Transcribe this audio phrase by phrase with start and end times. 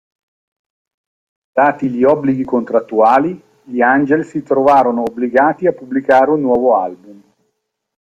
[1.53, 7.21] Dati gli obblighi contrattuali, gli Angel si trovarono obbligati a pubblicare un nuovo album.